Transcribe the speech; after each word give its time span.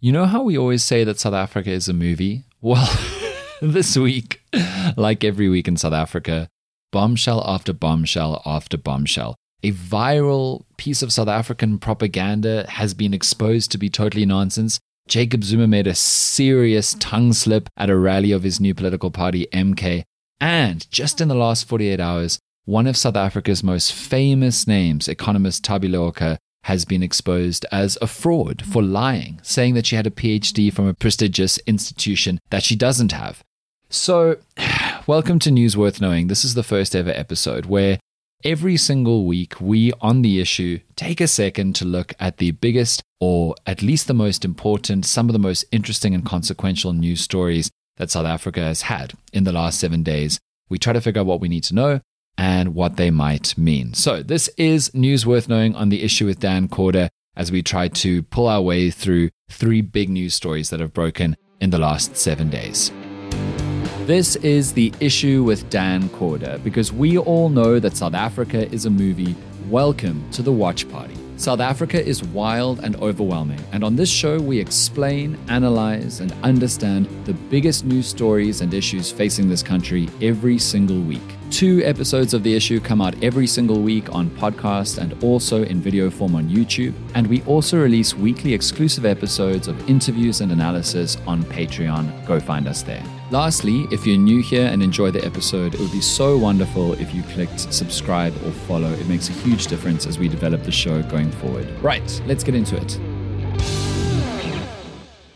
You 0.00 0.12
know 0.12 0.26
how 0.26 0.44
we 0.44 0.56
always 0.56 0.84
say 0.84 1.02
that 1.02 1.18
South 1.18 1.34
Africa 1.34 1.72
is 1.72 1.88
a 1.88 1.92
movie? 1.92 2.44
Well, 2.60 2.88
this 3.60 3.96
week, 3.96 4.40
like 4.96 5.24
every 5.24 5.48
week 5.48 5.66
in 5.66 5.76
South 5.76 5.92
Africa, 5.92 6.48
bombshell 6.92 7.42
after 7.44 7.72
bombshell 7.72 8.40
after 8.46 8.76
bombshell. 8.76 9.34
A 9.64 9.72
viral 9.72 10.62
piece 10.76 11.02
of 11.02 11.12
South 11.12 11.26
African 11.26 11.78
propaganda 11.80 12.64
has 12.68 12.94
been 12.94 13.12
exposed 13.12 13.72
to 13.72 13.78
be 13.78 13.90
totally 13.90 14.24
nonsense. 14.24 14.78
Jacob 15.08 15.42
Zuma 15.42 15.66
made 15.66 15.88
a 15.88 15.96
serious 15.96 16.94
tongue 17.00 17.32
slip 17.32 17.68
at 17.76 17.90
a 17.90 17.96
rally 17.96 18.30
of 18.30 18.44
his 18.44 18.60
new 18.60 18.74
political 18.76 19.10
party, 19.10 19.48
MK. 19.52 20.04
And 20.40 20.88
just 20.92 21.20
in 21.20 21.26
the 21.26 21.34
last 21.34 21.66
48 21.66 21.98
hours, 21.98 22.38
one 22.66 22.86
of 22.86 22.96
South 22.96 23.16
Africa's 23.16 23.64
most 23.64 23.92
famous 23.92 24.64
names, 24.68 25.08
economist 25.08 25.64
Thabi 25.64 25.90
Leoka, 25.90 26.38
has 26.64 26.84
been 26.84 27.02
exposed 27.02 27.64
as 27.72 27.96
a 28.02 28.06
fraud 28.06 28.62
for 28.64 28.82
lying, 28.82 29.40
saying 29.42 29.74
that 29.74 29.86
she 29.86 29.96
had 29.96 30.06
a 30.06 30.10
PhD 30.10 30.72
from 30.72 30.86
a 30.86 30.94
prestigious 30.94 31.58
institution 31.66 32.38
that 32.50 32.62
she 32.62 32.76
doesn't 32.76 33.12
have. 33.12 33.42
So, 33.88 34.36
welcome 35.06 35.38
to 35.40 35.50
News 35.50 35.76
Worth 35.76 36.00
Knowing. 36.00 36.26
This 36.26 36.44
is 36.44 36.54
the 36.54 36.62
first 36.62 36.94
ever 36.94 37.10
episode 37.10 37.66
where 37.66 37.98
every 38.44 38.76
single 38.76 39.24
week 39.24 39.60
we, 39.60 39.92
on 40.00 40.22
the 40.22 40.40
issue, 40.40 40.80
take 40.94 41.20
a 41.20 41.26
second 41.26 41.74
to 41.76 41.84
look 41.84 42.12
at 42.20 42.36
the 42.36 42.50
biggest, 42.50 43.02
or 43.20 43.54
at 43.66 43.82
least 43.82 44.06
the 44.06 44.14
most 44.14 44.44
important, 44.44 45.06
some 45.06 45.28
of 45.28 45.32
the 45.32 45.38
most 45.38 45.64
interesting 45.72 46.14
and 46.14 46.24
consequential 46.24 46.92
news 46.92 47.20
stories 47.20 47.70
that 47.96 48.10
South 48.10 48.26
Africa 48.26 48.60
has 48.60 48.82
had 48.82 49.14
in 49.32 49.44
the 49.44 49.52
last 49.52 49.80
seven 49.80 50.02
days. 50.02 50.38
We 50.68 50.78
try 50.78 50.92
to 50.92 51.00
figure 51.00 51.20
out 51.20 51.26
what 51.26 51.40
we 51.40 51.48
need 51.48 51.64
to 51.64 51.74
know 51.74 52.00
and 52.38 52.74
what 52.74 52.96
they 52.96 53.10
might 53.10 53.58
mean. 53.58 53.92
So, 53.92 54.22
this 54.22 54.48
is 54.56 54.94
news 54.94 55.26
worth 55.26 55.48
knowing 55.48 55.74
on 55.74 55.88
the 55.88 56.02
issue 56.02 56.24
with 56.24 56.38
Dan 56.38 56.68
Corder 56.68 57.10
as 57.36 57.52
we 57.52 57.62
try 57.62 57.88
to 57.88 58.22
pull 58.22 58.46
our 58.46 58.62
way 58.62 58.90
through 58.90 59.30
three 59.50 59.82
big 59.82 60.08
news 60.08 60.34
stories 60.34 60.70
that 60.70 60.80
have 60.80 60.94
broken 60.94 61.36
in 61.60 61.70
the 61.70 61.78
last 61.78 62.16
seven 62.16 62.48
days. 62.48 62.92
This 64.06 64.36
is 64.36 64.72
the 64.72 64.92
issue 65.00 65.42
with 65.42 65.68
Dan 65.68 66.08
Corder 66.10 66.58
because 66.64 66.92
we 66.92 67.18
all 67.18 67.48
know 67.48 67.78
that 67.78 67.96
South 67.96 68.14
Africa 68.14 68.72
is 68.72 68.86
a 68.86 68.90
movie. 68.90 69.34
Welcome 69.68 70.30
to 70.30 70.40
the 70.40 70.52
watch 70.52 70.88
party. 70.88 71.17
South 71.38 71.60
Africa 71.60 72.04
is 72.04 72.24
wild 72.24 72.80
and 72.80 72.96
overwhelming, 72.96 73.60
and 73.70 73.84
on 73.84 73.94
this 73.94 74.10
show, 74.10 74.40
we 74.40 74.58
explain, 74.58 75.38
analyze, 75.48 76.18
and 76.18 76.32
understand 76.42 77.06
the 77.26 77.32
biggest 77.32 77.84
news 77.84 78.08
stories 78.08 78.60
and 78.60 78.74
issues 78.74 79.12
facing 79.12 79.48
this 79.48 79.62
country 79.62 80.08
every 80.20 80.58
single 80.58 81.00
week. 81.00 81.22
Two 81.50 81.80
episodes 81.84 82.34
of 82.34 82.42
the 82.42 82.56
issue 82.56 82.80
come 82.80 83.00
out 83.00 83.14
every 83.22 83.46
single 83.46 83.80
week 83.80 84.12
on 84.12 84.30
podcast 84.30 84.98
and 84.98 85.14
also 85.22 85.62
in 85.62 85.80
video 85.80 86.10
form 86.10 86.34
on 86.34 86.48
YouTube. 86.48 86.92
And 87.14 87.28
we 87.28 87.42
also 87.42 87.80
release 87.80 88.14
weekly 88.14 88.52
exclusive 88.52 89.06
episodes 89.06 89.68
of 89.68 89.88
interviews 89.88 90.40
and 90.40 90.50
analysis 90.50 91.16
on 91.24 91.44
Patreon. 91.44 92.26
Go 92.26 92.40
find 92.40 92.66
us 92.66 92.82
there. 92.82 93.17
Lastly, 93.30 93.86
if 93.90 94.06
you're 94.06 94.16
new 94.16 94.40
here 94.40 94.66
and 94.66 94.82
enjoy 94.82 95.10
the 95.10 95.22
episode, 95.22 95.74
it 95.74 95.80
would 95.80 95.92
be 95.92 96.00
so 96.00 96.38
wonderful 96.38 96.94
if 96.94 97.14
you 97.14 97.22
clicked 97.24 97.60
subscribe 97.74 98.34
or 98.46 98.52
follow. 98.52 98.90
It 98.90 99.06
makes 99.06 99.28
a 99.28 99.32
huge 99.32 99.66
difference 99.66 100.06
as 100.06 100.18
we 100.18 100.28
develop 100.28 100.62
the 100.62 100.72
show 100.72 101.02
going 101.02 101.30
forward. 101.32 101.68
Right, 101.82 102.22
let's 102.24 102.42
get 102.42 102.54
into 102.54 102.76
it. 102.76 102.98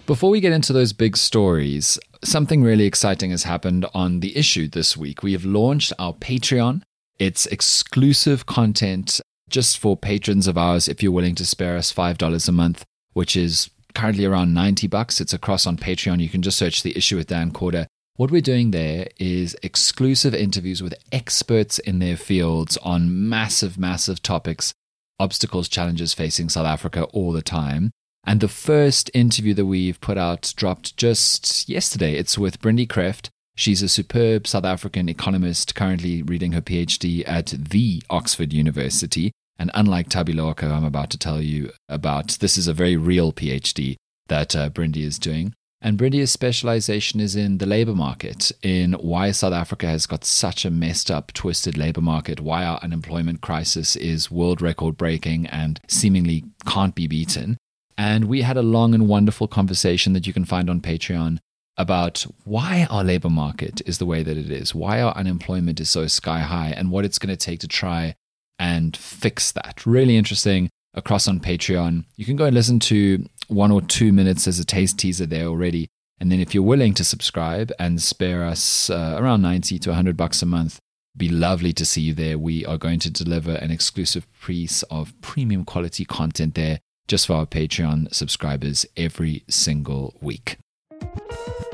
Before 0.07 0.31
we 0.31 0.41
get 0.41 0.55
into 0.55 0.73
those 0.73 0.95
big 0.95 1.19
stories, 1.19 1.99
something 2.25 2.63
really 2.63 2.87
exciting 2.87 3.31
has 3.31 3.43
happened 3.43 3.85
on 3.93 4.21
the 4.21 4.39
issue 4.39 4.69
this 4.69 4.97
week. 4.97 5.23
We 5.23 5.33
have 5.33 5.45
launched 5.45 5.93
our 5.99 6.15
Patreon. 6.15 6.81
It's 7.19 7.45
exclusive 7.45 8.47
content 8.47 9.21
just 9.51 9.79
for 9.79 9.99
patrons 9.99 10.47
of 10.47 10.57
ours 10.57 10.89
if 10.89 11.03
you're 11.03 11.13
willing 11.13 11.35
to 11.35 11.45
spare 11.45 11.77
us 11.77 11.93
$5 11.93 12.49
a 12.49 12.53
month, 12.53 12.85
which 13.13 13.37
is 13.37 13.69
currently 13.95 14.25
around 14.25 14.55
90 14.55 14.87
bucks. 14.87 15.21
It's 15.21 15.33
across 15.33 15.67
on 15.67 15.77
Patreon. 15.77 16.21
You 16.21 16.29
can 16.29 16.43
just 16.43 16.59
search 16.59 16.83
the 16.83 16.97
issue 16.97 17.17
with 17.17 17.29
Dan 17.29 17.51
Corder. 17.53 17.87
What 18.17 18.31
we're 18.31 18.43
doing 18.43 18.73
there 18.73 19.09
is 19.19 19.57
exclusive 19.63 20.35
interviews 20.35 20.83
with 20.83 20.95
experts 21.11 21.79
in 21.79 21.99
their 21.99 22.17
fields 22.17 22.77
on 22.79 23.29
massive, 23.29 23.79
massive 23.79 24.23
topics, 24.23 24.75
obstacles, 25.19 25.69
challenges 25.69 26.13
facing 26.13 26.49
South 26.51 26.67
Africa 26.67 27.05
all 27.05 27.33
the 27.33 27.43
time. 27.43 27.91
And 28.25 28.41
the 28.41 28.49
first 28.49 29.11
interview 29.15 29.55
that 29.55 29.67
we've 29.67 30.01
put 30.01 30.19
out 30.19 30.53
dropped 30.57 30.97
just 30.97 31.69
yesterday. 31.69 32.15
It's 32.15 32.39
with 32.39 32.61
Brindy 32.61 32.87
Kreft. 32.87 33.29
She's 33.57 33.83
a 33.83 33.89
superb 33.89 34.47
South 34.47 34.65
African 34.65 35.09
economist 35.09 35.75
currently 35.75 36.23
reading 36.23 36.53
her 36.53 36.61
PhD 36.61 37.27
at 37.27 37.47
the 37.49 38.03
Oxford 38.09 38.53
University. 38.53 39.33
And 39.63 39.71
unlike 39.75 40.09
Thabi 40.09 40.35
Leoka, 40.35 40.69
I'm 40.69 40.83
about 40.83 41.09
to 41.11 41.19
tell 41.19 41.41
you 41.41 41.71
about, 41.89 42.39
this 42.41 42.59
is 42.59 42.67
a 42.67 42.75
very 42.75 42.97
real 42.97 43.33
PhD 43.33 43.95
that 44.27 44.57
uh, 44.57 44.71
Brindy 44.71 45.05
is 45.05 45.21
doing. 45.21 45.55
And 45.81 45.97
Brindy's 45.97 46.33
specialization 46.33 47.21
is 47.21 47.37
in 47.37 47.59
the 47.59 47.67
labor 47.67 47.95
market, 47.95 48.51
in 48.65 48.95
why 48.95 49.31
South 49.31 49.53
Africa 49.53 49.87
has 49.87 50.05
got 50.05 50.25
such 50.25 50.65
a 50.65 50.71
messed 50.71 51.13
up, 51.13 51.33
twisted 51.33 51.79
labor 51.79 52.01
market, 52.01 52.41
why 52.41 52.65
our 52.65 52.81
unemployment 52.83 53.41
crisis 53.41 53.95
is 53.95 54.33
world 54.33 54.61
record 54.61 54.97
breaking 54.97 55.47
and 55.47 55.79
seemingly 55.87 56.43
can't 56.67 56.97
be 56.97 57.07
beaten. 57.07 57.57
And 57.97 58.25
we 58.25 58.43
had 58.43 58.57
a 58.57 58.63
long 58.63 58.95
and 58.95 59.09
wonderful 59.09 59.47
conversation 59.47 60.13
that 60.15 60.27
you 60.27 60.33
can 60.33 60.45
find 60.45 60.69
on 60.69 60.81
Patreon 60.81 61.39
about 61.77 62.27
why 62.43 62.89
our 62.91 63.05
labor 63.05 63.31
market 63.31 63.81
is 63.87 63.99
the 63.99 64.07
way 64.07 64.25
that 64.25 64.37
it 64.37 64.51
is, 64.51 64.75
why 64.75 65.01
our 65.01 65.17
unemployment 65.17 65.79
is 65.79 65.89
so 65.89 66.09
sky 66.09 66.41
high, 66.41 66.71
and 66.77 66.91
what 66.91 67.05
it's 67.05 67.21
going 67.21 67.31
to 67.33 67.37
take 67.37 67.61
to 67.61 67.69
try 67.69 68.17
and 68.59 68.97
fix 68.97 69.53
that. 69.53 69.85
Really 69.87 70.17
interesting 70.17 70.71
across 70.95 71.27
on 71.27 71.41
Patreon. 71.41 72.05
You 72.17 72.25
can 72.25 72.37
go 72.37 72.45
and 72.45 72.55
listen 72.55 72.79
to 72.81 73.27
one 73.49 73.71
or 73.71 73.83
two 73.83 74.13
minutes 74.13 74.47
as 74.47 74.59
a 74.59 74.65
taste 74.65 74.99
teaser 74.99 75.27
there 75.27 75.47
already. 75.47 75.89
And 76.21 76.31
then 76.31 76.41
if 76.41 76.55
you're 76.55 76.63
willing 76.63 76.95
to 76.95 77.05
subscribe 77.05 77.73
and 77.79 78.01
spare 78.01 78.45
us 78.45 78.91
uh, 78.91 79.17
around 79.19 79.43
90 79.43 79.79
to 79.81 79.91
100 79.91 80.17
bucks 80.17 80.43
a 80.43 80.47
month, 80.47 80.79
be 81.17 81.29
lovely 81.29 81.73
to 81.75 81.85
see 81.85 82.01
you 82.01 82.15
there. 82.15 82.39
We 82.39 82.65
are 82.65 82.79
going 82.79 83.01
to 83.01 83.11
deliver 83.11 83.53
an 83.53 83.71
exclusive 83.71 84.27
piece 84.41 84.83
of 84.85 85.21
premium 85.21 85.65
quality 85.65 86.05
content 86.05 86.55
there 86.55 86.81
just 87.09 87.27
for 87.27 87.35
our 87.35 87.47
Patreon 87.47 88.15
subscribers 88.15 88.87
every 88.97 89.45
single 89.49 90.15
week. 90.23 90.57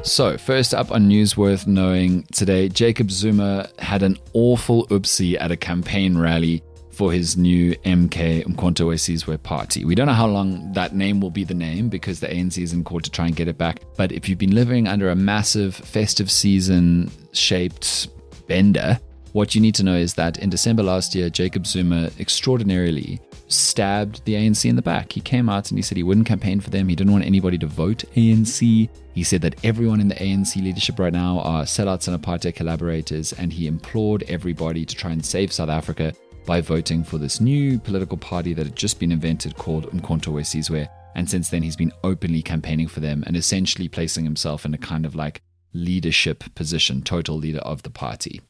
So, 0.03 0.38
first 0.38 0.75
up 0.75 0.91
on 0.91 1.09
News 1.09 1.37
Worth 1.37 1.67
Knowing 1.67 2.22
today, 2.33 2.69
Jacob 2.69 3.11
Zuma 3.11 3.69
had 3.78 4.03
an 4.03 4.17
awful 4.33 4.87
oopsie 4.87 5.38
at 5.38 5.50
a 5.50 5.56
campaign 5.56 6.17
rally 6.17 6.62
for 6.98 7.12
his 7.12 7.36
new 7.36 7.76
MK 7.84 8.44
Umkhonto 8.44 8.84
weSizwe 8.84 9.41
party. 9.41 9.84
We 9.84 9.94
don't 9.94 10.09
know 10.09 10.12
how 10.12 10.26
long 10.26 10.72
that 10.72 10.97
name 10.97 11.20
will 11.20 11.31
be 11.31 11.44
the 11.44 11.54
name 11.54 11.88
because 11.88 12.19
the 12.19 12.26
ANC 12.26 12.60
is 12.60 12.72
in 12.72 12.82
court 12.82 13.04
to 13.04 13.10
try 13.10 13.26
and 13.26 13.36
get 13.36 13.47
it 13.47 13.56
back. 13.56 13.82
But 13.97 14.10
if 14.10 14.28
you've 14.28 14.36
been 14.36 14.56
living 14.56 14.88
under 14.88 15.08
a 15.08 15.14
massive 15.14 15.76
festive 15.76 16.28
season 16.28 17.08
shaped 17.31 18.08
bender, 18.48 18.98
what 19.31 19.54
you 19.54 19.60
need 19.60 19.76
to 19.76 19.84
know 19.84 19.94
is 19.94 20.14
that 20.14 20.38
in 20.38 20.50
December 20.50 20.82
last 20.82 21.14
year, 21.14 21.31
Jacob 21.31 21.69
Zuma 21.69 22.10
extraordinarily 22.19 23.20
stabbed 23.47 24.25
the 24.25 24.34
ANC 24.34 24.69
in 24.69 24.75
the 24.75 24.82
back. 24.82 25.12
He 25.12 25.20
came 25.20 25.48
out 25.48 25.70
and 25.70 25.78
he 25.78 25.82
said 25.82 25.97
he 25.97 26.03
wouldn't 26.03 26.26
campaign 26.26 26.58
for 26.58 26.70
them. 26.70 26.88
He 26.88 26.97
didn't 26.97 27.12
want 27.12 27.25
anybody 27.25 27.58
to 27.58 27.66
vote 27.69 28.03
ANC. 28.16 28.88
He 29.14 29.22
said 29.22 29.42
that 29.42 29.64
everyone 29.64 30.00
in 30.00 30.08
the 30.08 30.16
ANC 30.16 30.56
leadership 30.56 30.98
right 30.98 31.12
now 31.12 31.38
are 31.38 31.62
sellouts 31.62 32.08
and 32.08 32.20
apartheid 32.20 32.56
collaborators, 32.56 33.32
and 33.34 33.53
he 33.53 33.69
implored 33.69 34.25
everybody 34.25 34.84
to 34.84 34.97
try 34.97 35.12
and 35.12 35.25
save 35.25 35.53
South 35.53 35.69
Africa 35.69 36.12
by 36.48 36.62
voting 36.62 37.04
for 37.04 37.19
this 37.19 37.42
new 37.42 37.78
political 37.78 38.16
party 38.16 38.54
that 38.54 38.64
had 38.64 38.75
just 38.75 38.98
been 38.98 39.12
invented 39.12 39.54
called 39.56 39.84
Umkhonto 39.92 40.32
weSizwe. 40.32 40.88
And 41.14 41.28
since 41.28 41.50
then, 41.50 41.62
he's 41.62 41.76
been 41.76 41.92
openly 42.03 42.41
campaigning 42.41 42.88
for 42.88 43.00
them 43.00 43.22
and 43.26 43.36
essentially 43.36 43.86
placing 43.86 44.25
himself 44.25 44.64
in 44.64 44.72
a 44.72 44.78
kind 44.78 45.04
of 45.04 45.14
like 45.14 45.42
leadership 45.75 46.42
position, 46.54 47.03
total 47.03 47.37
leader 47.37 47.58
of 47.58 47.82
the 47.82 47.91
party. 47.91 48.41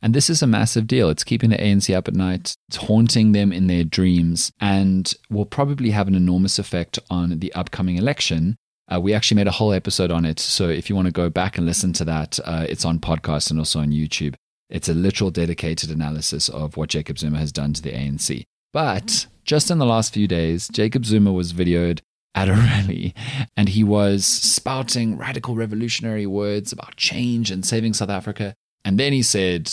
And 0.00 0.14
this 0.14 0.30
is 0.30 0.42
a 0.42 0.46
massive 0.46 0.86
deal. 0.86 1.10
It's 1.10 1.24
keeping 1.24 1.50
the 1.50 1.56
ANC 1.56 1.92
up 1.92 2.06
at 2.06 2.14
night, 2.14 2.54
it's 2.68 2.76
haunting 2.76 3.32
them 3.32 3.52
in 3.52 3.66
their 3.66 3.82
dreams, 3.82 4.52
and 4.60 5.12
will 5.28 5.44
probably 5.44 5.90
have 5.90 6.06
an 6.06 6.14
enormous 6.14 6.56
effect 6.60 7.00
on 7.10 7.40
the 7.40 7.52
upcoming 7.54 7.96
election. 7.96 8.54
Uh, 8.88 9.00
we 9.00 9.12
actually 9.12 9.36
made 9.36 9.48
a 9.48 9.58
whole 9.58 9.72
episode 9.72 10.12
on 10.12 10.24
it. 10.24 10.38
So 10.38 10.68
if 10.68 10.88
you 10.88 10.94
want 10.94 11.06
to 11.06 11.12
go 11.12 11.28
back 11.28 11.58
and 11.58 11.66
listen 11.66 11.92
to 11.94 12.04
that, 12.04 12.38
uh, 12.44 12.66
it's 12.68 12.84
on 12.84 13.00
podcast 13.00 13.50
and 13.50 13.58
also 13.58 13.80
on 13.80 13.90
YouTube. 13.90 14.36
It's 14.70 14.88
a 14.88 14.94
literal 14.94 15.30
dedicated 15.30 15.90
analysis 15.90 16.48
of 16.48 16.76
what 16.76 16.90
Jacob 16.90 17.18
Zuma 17.18 17.38
has 17.38 17.50
done 17.50 17.72
to 17.72 17.82
the 17.82 17.90
ANC. 17.90 18.44
But 18.72 19.26
just 19.44 19.68
in 19.68 19.78
the 19.78 19.86
last 19.86 20.14
few 20.14 20.28
days, 20.28 20.68
Jacob 20.68 21.04
Zuma 21.04 21.32
was 21.32 21.52
videoed 21.52 22.00
at 22.36 22.48
a 22.48 22.52
rally 22.52 23.12
and 23.56 23.68
he 23.68 23.82
was 23.82 24.24
spouting 24.24 25.18
radical 25.18 25.56
revolutionary 25.56 26.26
words 26.26 26.72
about 26.72 26.96
change 26.96 27.50
and 27.50 27.66
saving 27.66 27.94
South 27.94 28.10
Africa. 28.10 28.54
And 28.84 28.98
then 28.98 29.12
he 29.12 29.22
said, 29.22 29.70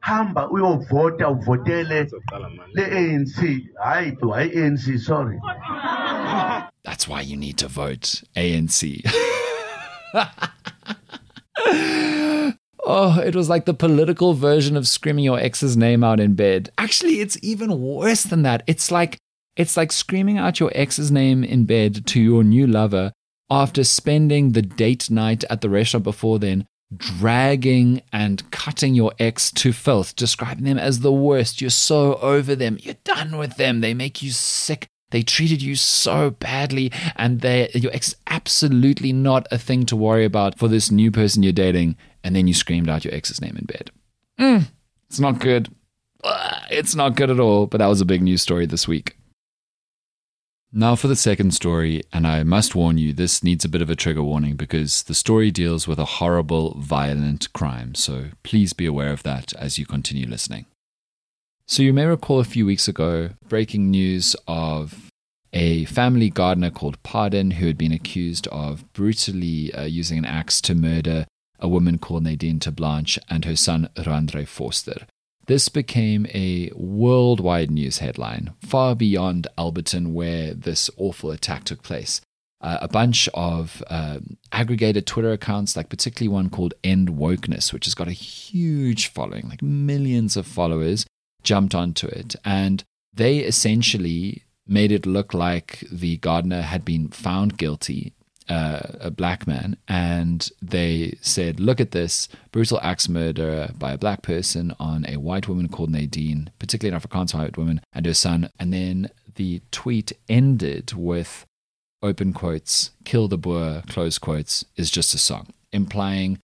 hamba 0.00 0.48
uyovota 0.48 1.28
uvotele 1.28 2.10
le-ANC 2.74 3.68
hayi 3.84 4.18
hayi 4.18 4.56
ANC 4.56 4.98
sorry 4.98 5.38
That's 6.84 7.06
why 7.06 7.20
you 7.20 7.36
need 7.36 7.58
to 7.58 7.68
vote 7.68 8.22
ANC. 8.34 9.02
oh, 12.86 13.20
it 13.20 13.34
was 13.34 13.48
like 13.48 13.64
the 13.64 13.74
political 13.74 14.32
version 14.32 14.76
of 14.76 14.88
screaming 14.88 15.24
your 15.24 15.38
ex's 15.38 15.76
name 15.76 16.04
out 16.04 16.20
in 16.20 16.34
bed. 16.34 16.70
Actually, 16.78 17.20
it's 17.20 17.36
even 17.42 17.80
worse 17.80 18.22
than 18.22 18.42
that. 18.42 18.62
It's 18.66 18.90
like 18.90 19.18
it's 19.56 19.76
like 19.76 19.90
screaming 19.90 20.38
out 20.38 20.60
your 20.60 20.70
ex's 20.74 21.10
name 21.10 21.42
in 21.42 21.64
bed 21.64 22.06
to 22.06 22.20
your 22.20 22.44
new 22.44 22.66
lover 22.66 23.12
after 23.50 23.84
spending 23.84 24.52
the 24.52 24.62
date 24.62 25.10
night 25.10 25.44
at 25.50 25.60
the 25.60 25.70
restaurant 25.70 26.04
before 26.04 26.38
then, 26.38 26.66
dragging 26.96 28.02
and 28.12 28.48
cutting 28.50 28.94
your 28.94 29.12
ex 29.18 29.50
to 29.50 29.72
filth, 29.72 30.14
describing 30.14 30.64
them 30.64 30.78
as 30.78 31.00
the 31.00 31.12
worst. 31.12 31.60
You're 31.60 31.70
so 31.70 32.14
over 32.16 32.54
them. 32.54 32.78
You're 32.80 32.96
done 33.04 33.36
with 33.36 33.56
them. 33.56 33.80
They 33.80 33.94
make 33.94 34.22
you 34.22 34.30
sick. 34.30 34.86
They 35.10 35.22
treated 35.22 35.62
you 35.62 35.76
so 35.76 36.30
badly, 36.30 36.92
and 37.14 37.40
they 37.40 37.70
your 37.74 37.92
ex 37.92 38.14
absolutely 38.26 39.12
not 39.12 39.46
a 39.50 39.58
thing 39.58 39.86
to 39.86 39.96
worry 39.96 40.24
about 40.24 40.58
for 40.58 40.68
this 40.68 40.90
new 40.90 41.10
person 41.10 41.42
you're 41.42 41.52
dating. 41.52 41.96
And 42.26 42.34
then 42.34 42.48
you 42.48 42.54
screamed 42.54 42.88
out 42.88 43.04
your 43.04 43.14
ex's 43.14 43.40
name 43.40 43.56
in 43.56 43.66
bed. 43.66 43.92
Mm, 44.40 44.66
it's 45.08 45.20
not 45.20 45.38
good. 45.38 45.72
It's 46.68 46.96
not 46.96 47.14
good 47.14 47.30
at 47.30 47.38
all. 47.38 47.68
But 47.68 47.78
that 47.78 47.86
was 47.86 48.00
a 48.00 48.04
big 48.04 48.20
news 48.20 48.42
story 48.42 48.66
this 48.66 48.88
week. 48.88 49.16
Now, 50.72 50.96
for 50.96 51.06
the 51.06 51.14
second 51.14 51.54
story, 51.54 52.02
and 52.12 52.26
I 52.26 52.42
must 52.42 52.74
warn 52.74 52.98
you, 52.98 53.12
this 53.12 53.44
needs 53.44 53.64
a 53.64 53.68
bit 53.68 53.80
of 53.80 53.88
a 53.88 53.94
trigger 53.94 54.24
warning 54.24 54.56
because 54.56 55.04
the 55.04 55.14
story 55.14 55.52
deals 55.52 55.86
with 55.86 56.00
a 56.00 56.16
horrible, 56.18 56.74
violent 56.80 57.52
crime, 57.52 57.94
so 57.94 58.30
please 58.42 58.72
be 58.72 58.86
aware 58.86 59.12
of 59.12 59.22
that 59.22 59.52
as 59.54 59.78
you 59.78 59.86
continue 59.86 60.26
listening. 60.26 60.66
So, 61.68 61.84
you 61.84 61.92
may 61.92 62.06
recall 62.06 62.40
a 62.40 62.44
few 62.44 62.66
weeks 62.66 62.88
ago 62.88 63.30
breaking 63.48 63.88
news 63.92 64.34
of 64.48 65.12
a 65.52 65.84
family 65.84 66.30
gardener 66.30 66.70
called 66.70 67.00
Pardon 67.04 67.52
who 67.52 67.68
had 67.68 67.78
been 67.78 67.92
accused 67.92 68.48
of 68.48 68.92
brutally 68.92 69.72
uh, 69.72 69.84
using 69.84 70.18
an 70.18 70.24
axe 70.24 70.60
to 70.62 70.74
murder 70.74 71.26
a 71.58 71.68
woman 71.68 71.98
called 71.98 72.24
Nadine 72.24 72.60
Terblanche 72.60 73.18
and 73.28 73.44
her 73.44 73.56
son 73.56 73.88
Randre 73.96 74.46
Forster. 74.46 75.06
This 75.46 75.68
became 75.68 76.26
a 76.34 76.70
worldwide 76.74 77.70
news 77.70 77.98
headline, 77.98 78.54
far 78.60 78.96
beyond 78.96 79.46
Alberton, 79.56 80.12
where 80.12 80.52
this 80.54 80.90
awful 80.96 81.30
attack 81.30 81.64
took 81.64 81.82
place. 81.82 82.20
Uh, 82.60 82.78
a 82.80 82.88
bunch 82.88 83.28
of 83.34 83.82
um, 83.88 84.38
aggregated 84.50 85.06
Twitter 85.06 85.30
accounts, 85.30 85.76
like 85.76 85.88
particularly 85.88 86.32
one 86.32 86.50
called 86.50 86.74
End 86.82 87.10
Wokeness, 87.10 87.72
which 87.72 87.84
has 87.84 87.94
got 87.94 88.08
a 88.08 88.12
huge 88.12 89.08
following, 89.08 89.48
like 89.48 89.62
millions 89.62 90.36
of 90.36 90.46
followers, 90.46 91.06
jumped 91.44 91.74
onto 91.74 92.08
it. 92.08 92.34
And 92.44 92.82
they 93.12 93.38
essentially 93.38 94.44
made 94.66 94.90
it 94.90 95.06
look 95.06 95.32
like 95.32 95.84
the 95.92 96.16
gardener 96.16 96.62
had 96.62 96.84
been 96.84 97.08
found 97.08 97.56
guilty 97.56 98.14
uh, 98.48 98.80
a 99.00 99.10
black 99.10 99.46
man, 99.46 99.76
and 99.88 100.50
they 100.62 101.18
said, 101.20 101.60
"Look 101.60 101.80
at 101.80 101.90
this 101.90 102.28
brutal 102.52 102.80
axe 102.80 103.08
murder 103.08 103.70
by 103.78 103.92
a 103.92 103.98
black 103.98 104.22
person 104.22 104.74
on 104.78 105.04
a 105.06 105.16
white 105.16 105.48
woman 105.48 105.68
called 105.68 105.90
Nadine, 105.90 106.50
particularly 106.58 106.94
an 106.94 107.00
Afrikaans 107.00 107.34
white 107.34 107.56
woman, 107.56 107.80
and 107.92 108.06
her 108.06 108.14
son." 108.14 108.50
And 108.58 108.72
then 108.72 109.10
the 109.34 109.62
tweet 109.70 110.12
ended 110.28 110.92
with 110.92 111.44
open 112.02 112.32
quotes, 112.32 112.90
"Kill 113.04 113.28
the 113.28 113.38
Boer," 113.38 113.82
close 113.88 114.18
quotes, 114.18 114.64
is 114.76 114.90
just 114.90 115.14
a 115.14 115.18
song, 115.18 115.48
implying 115.72 116.38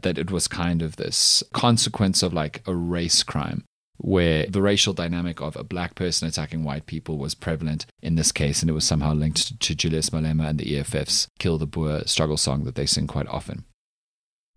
that 0.00 0.18
it 0.18 0.30
was 0.30 0.48
kind 0.48 0.82
of 0.82 0.96
this 0.96 1.42
consequence 1.52 2.22
of 2.22 2.34
like 2.34 2.62
a 2.66 2.74
race 2.74 3.22
crime 3.22 3.64
where 4.04 4.44
the 4.46 4.60
racial 4.60 4.92
dynamic 4.92 5.40
of 5.40 5.56
a 5.56 5.64
black 5.64 5.94
person 5.94 6.28
attacking 6.28 6.62
white 6.62 6.84
people 6.84 7.16
was 7.16 7.34
prevalent 7.34 7.86
in 8.02 8.16
this 8.16 8.32
case, 8.32 8.60
and 8.60 8.68
it 8.68 8.74
was 8.74 8.84
somehow 8.84 9.14
linked 9.14 9.58
to 9.58 9.74
Julius 9.74 10.10
Malema 10.10 10.46
and 10.46 10.58
the 10.58 10.78
EFF's 10.78 11.26
Kill 11.38 11.56
the 11.56 11.66
Boer 11.66 12.02
struggle 12.04 12.36
song 12.36 12.64
that 12.64 12.74
they 12.74 12.84
sing 12.84 13.06
quite 13.06 13.26
often. 13.28 13.64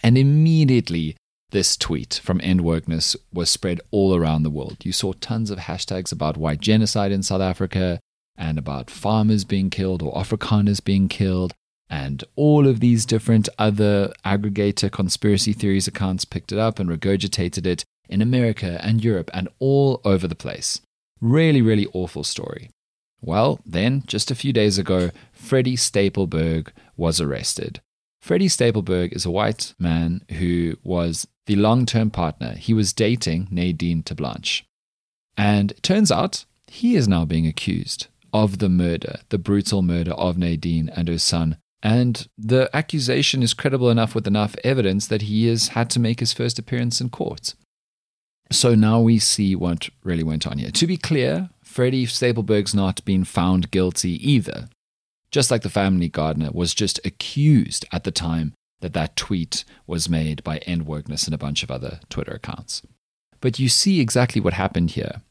And 0.04 0.18
immediately, 0.18 1.16
this 1.52 1.78
tweet 1.78 2.20
from 2.22 2.42
End 2.44 2.60
Wokeness 2.60 3.16
was 3.32 3.50
spread 3.50 3.80
all 3.90 4.14
around 4.14 4.44
the 4.44 4.50
world. 4.50 4.84
You 4.84 4.92
saw 4.92 5.14
tons 5.14 5.50
of 5.50 5.60
hashtags 5.60 6.12
about 6.12 6.36
white 6.36 6.60
genocide 6.60 7.14
in 7.14 7.24
South 7.24 7.42
Africa 7.42 8.02
and 8.36 8.58
about 8.58 8.90
farmers 8.90 9.46
being 9.46 9.70
killed 9.70 10.04
or 10.04 10.14
Afrikaners 10.14 10.84
being 10.84 11.08
killed. 11.08 11.54
And 11.90 12.22
all 12.36 12.68
of 12.68 12.82
these 12.82 13.06
different 13.06 13.48
other 13.58 14.12
aggregator 14.26 14.92
conspiracy 14.92 15.54
theories 15.54 15.88
accounts 15.88 16.26
picked 16.26 16.52
it 16.52 16.60
up 16.60 16.80
and 16.80 16.90
regurgitated 16.90 17.66
it 17.66 17.86
in 18.10 18.22
America 18.22 18.80
and 18.84 19.04
Europe 19.04 19.30
and 19.34 19.50
all 19.60 20.02
over 20.04 20.28
the 20.28 20.36
place. 20.36 20.82
Really, 21.22 21.62
really 21.62 21.88
awful 21.94 22.24
story. 22.24 22.70
Well, 23.22 23.60
then, 23.66 24.04
just 24.06 24.30
a 24.30 24.36
few 24.36 24.54
days 24.54 24.78
ago, 24.78 25.10
Freddie 25.32 25.76
Stapelberg 25.76 26.72
was 26.96 27.20
arrested. 27.20 27.82
Freddie 28.22 28.50
Stapelberg 28.50 29.14
is 29.14 29.26
a 29.26 29.32
white 29.32 29.74
man 29.80 30.22
who 30.38 30.78
was 30.84 31.28
the 31.46 31.56
long 31.56 31.86
term 31.86 32.12
partner. 32.12 32.54
He 32.54 32.74
was 32.74 32.94
dating 32.94 33.48
Nadine 33.50 34.04
Terblanche. 34.04 34.64
And 35.36 35.72
it 35.72 35.84
turns 35.84 36.12
out 36.12 36.46
he 36.68 36.96
is 36.96 37.08
now 37.08 37.26
being 37.26 37.48
accused 37.48 38.08
of 38.34 38.60
the 38.60 38.70
murder, 38.70 39.20
the 39.30 39.38
brutal 39.38 39.82
murder 39.82 40.12
of 40.12 40.38
Nadine 40.38 40.90
and 40.90 41.08
her 41.08 41.18
son. 41.18 41.58
And 41.82 42.28
the 42.38 42.70
accusation 42.74 43.44
is 43.44 43.54
credible 43.54 43.90
enough 43.90 44.16
with 44.16 44.28
enough 44.28 44.56
evidence 44.64 45.08
that 45.08 45.24
he 45.24 45.48
has 45.48 45.70
had 45.70 45.90
to 45.92 46.00
make 46.00 46.20
his 46.20 46.34
first 46.34 46.60
appearance 46.60 47.00
in 47.00 47.10
court. 47.10 47.54
So 48.52 48.76
now 48.76 49.02
we 49.02 49.20
see 49.20 49.56
what 49.56 49.90
really 50.04 50.24
went 50.24 50.48
on 50.48 50.58
here. 50.58 50.72
To 50.72 50.88
be 50.88 50.98
clear, 50.98 51.50
Freddie 51.62 52.06
Stapelberg's 52.06 52.74
not 52.74 53.04
been 53.06 53.24
found 53.24 53.72
guilty 53.72 54.14
either. 54.30 54.70
Just 55.32 55.52
like 55.52 55.62
the 55.62 55.70
family 55.70 56.08
gardener 56.08 56.50
was 56.52 56.74
just 56.74 57.00
accused 57.06 57.86
at 57.92 58.04
the 58.04 58.12
time 58.12 58.54
that 58.80 58.94
that 58.94 59.16
tweet 59.16 59.66
was 59.86 60.10
made 60.10 60.44
by 60.44 60.58
End 60.60 60.86
Wokeness 60.86 61.26
and 61.26 61.34
a 61.34 61.38
bunch 61.38 61.64
of 61.64 61.72
other 61.72 62.00
Twitter 62.10 62.34
accounts. 62.34 62.82
But 63.42 63.60
you 63.60 63.70
see 63.70 64.00
exactly 64.00 64.40
what 64.40 64.54
happened 64.54 64.92
here. 64.92 65.22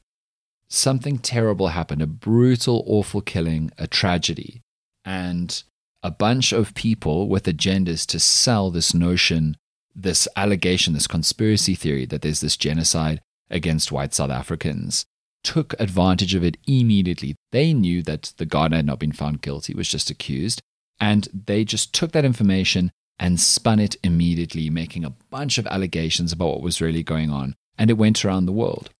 Something 0.68 1.18
terrible 1.18 1.68
happened 1.68 2.02
a 2.02 2.06
brutal, 2.06 2.84
awful 2.86 3.20
killing, 3.20 3.70
a 3.78 3.86
tragedy. 3.86 4.62
And 5.04 5.62
a 6.02 6.10
bunch 6.10 6.52
of 6.52 6.74
people 6.74 7.28
with 7.28 7.44
agendas 7.44 8.04
to 8.06 8.20
sell 8.20 8.70
this 8.70 8.92
notion 8.92 9.56
this 9.96 10.28
allegation, 10.36 10.92
this 10.92 11.06
conspiracy 11.06 11.74
theory 11.74 12.04
that 12.06 12.22
there's 12.22 12.40
this 12.40 12.56
genocide 12.56 13.20
against 13.50 13.90
white 13.90 14.12
South 14.14 14.30
Africans, 14.30 15.06
took 15.42 15.74
advantage 15.80 16.34
of 16.34 16.44
it 16.44 16.58
immediately. 16.66 17.34
They 17.52 17.72
knew 17.72 18.02
that 18.02 18.34
the 18.36 18.46
gardener 18.46 18.78
had 18.78 18.86
not 18.86 18.98
been 18.98 19.12
found 19.12 19.42
guilty, 19.42 19.74
was 19.74 19.88
just 19.88 20.10
accused, 20.10 20.60
and 21.00 21.28
they 21.32 21.64
just 21.64 21.94
took 21.94 22.12
that 22.12 22.24
information 22.24 22.90
and 23.18 23.40
spun 23.40 23.78
it 23.78 23.96
immediately, 24.02 24.68
making 24.68 25.04
a 25.04 25.14
bunch 25.30 25.56
of 25.56 25.66
allegations 25.68 26.32
about 26.32 26.48
what 26.48 26.62
was 26.62 26.80
really 26.80 27.02
going 27.02 27.30
on. 27.30 27.54
And 27.78 27.90
it 27.90 27.94
went 27.94 28.24
around 28.24 28.46
the 28.46 28.52
world. 28.52 28.90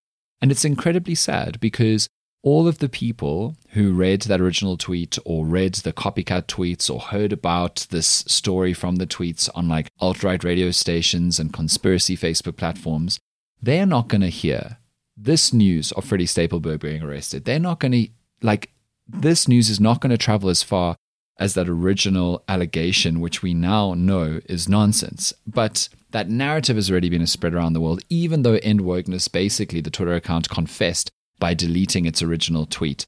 And 0.41 0.51
it's 0.51 0.65
incredibly 0.65 1.15
sad 1.15 1.61
because 1.61 2.09
all 2.43 2.69
of 2.69 2.79
the 2.79 2.89
people 2.89 3.57
who 3.71 3.93
read 3.93 4.23
that 4.23 4.41
original 4.41 4.77
tweet 4.77 5.19
or 5.25 5.45
read 5.45 5.75
the 5.75 5.93
copycat 5.93 6.47
tweets 6.47 6.89
or 6.89 7.01
heard 7.01 7.33
about 7.33 7.87
this 7.91 8.07
story 8.07 8.73
from 8.73 8.97
the 8.97 9.07
tweets 9.07 9.49
on 9.55 9.69
like 9.69 9.89
alt 9.99 10.23
right 10.23 10.43
radio 10.45 10.71
stations 10.71 11.41
and 11.41 11.53
conspiracy 11.53 12.17
Facebook 12.17 12.57
platforms, 12.57 13.19
they 13.61 13.81
are 13.81 13.87
not 13.87 14.09
going 14.09 14.21
to 14.21 14.29
hear 14.29 14.79
this 15.17 15.53
news 15.53 15.93
of 15.93 16.05
Freddie 16.05 16.27
Stapelberg 16.27 16.81
being 16.81 17.03
arrested. 17.03 17.45
They're 17.45 17.59
not 17.59 17.81
going 17.81 17.93
to, 17.93 18.09
like, 18.43 18.71
this 19.09 19.49
news 19.49 19.71
is 19.71 19.81
not 19.81 20.01
going 20.01 20.11
to 20.11 20.19
travel 20.19 20.51
as 20.51 20.63
far 20.63 20.97
as 21.39 21.55
that 21.55 21.69
original 21.69 22.43
allegation, 22.49 23.21
which 23.21 23.43
we 23.43 23.55
now 23.55 23.95
know 23.95 24.41
is 24.47 24.69
nonsense. 24.69 25.33
But 25.47 25.89
that 26.11 26.29
narrative 26.29 26.77
has 26.77 26.91
already 26.91 27.09
been 27.09 27.27
spread 27.27 27.55
around 27.55 27.73
the 27.73 27.81
world, 27.81 28.03
even 28.09 28.43
though 28.43 28.59
End 28.63 28.81
Wokeness, 28.81 29.31
basically 29.31 29.81
the 29.81 29.91
Twitter 29.91 30.15
account, 30.15 30.49
confessed 30.49 31.11
by 31.39 31.55
deleting 31.55 32.07
its 32.07 32.23
original 32.23 32.67
tweet. 32.67 33.07